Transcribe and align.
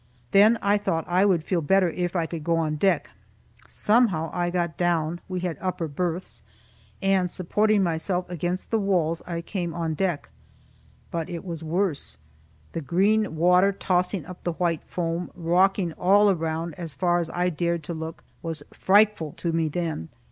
Then 0.31 0.57
I 0.63 0.79
thought 0.79 1.05
I 1.07 1.25
would 1.25 1.43
feel 1.43 1.61
better 1.61 1.91
if 1.91 2.15
I 2.15 2.25
could 2.25 2.43
go 2.43 2.55
on 2.57 2.73
deck. 2.75 3.11
Somehow, 3.67 4.31
I 4.33 4.49
got 4.49 4.75
down 4.75 5.21
(we 5.29 5.41
had 5.41 5.59
upper 5.61 5.87
berths) 5.87 6.41
and, 7.03 7.29
supporting 7.29 7.83
myself 7.83 8.27
against 8.27 8.71
the 8.71 8.79
walls, 8.79 9.21
I 9.27 9.41
came 9.41 9.75
on 9.75 9.93
deck. 9.93 10.29
But 11.11 11.29
it 11.29 11.45
was 11.45 11.63
worse. 11.63 12.17
The 12.71 12.81
green 12.81 13.35
water, 13.35 13.71
tossing 13.71 14.25
up 14.25 14.43
the 14.43 14.53
white 14.53 14.83
foam, 14.83 15.29
rocking 15.35 15.93
all 15.93 16.31
around, 16.31 16.73
as 16.79 16.95
far 16.95 17.19
as 17.19 17.29
I 17.29 17.49
dared 17.51 17.83
to 17.83 17.93
look, 17.93 18.23
was 18.41 18.63
frightful 18.73 19.33
to 19.33 19.51
me 19.51 19.69
then. 19.69 20.09